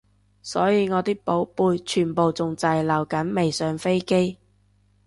[0.41, 4.39] 所以我啲寶貝全部仲滯留緊未上飛機